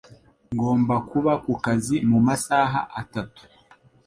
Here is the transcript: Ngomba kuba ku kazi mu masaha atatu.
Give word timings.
Ngomba 0.53 0.95
kuba 1.09 1.33
ku 1.43 1.51
kazi 1.63 1.95
mu 2.09 2.19
masaha 2.27 2.79
atatu. 3.01 3.43